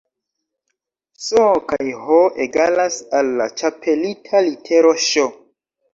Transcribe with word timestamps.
S 1.25 1.41
kaj 1.73 1.87
H 2.05 2.17
egalas 2.47 2.99
al 3.19 3.29
la 3.43 3.47
ĉapelita 3.61 4.45
litero 4.51 4.95
Ŝ 5.11 5.29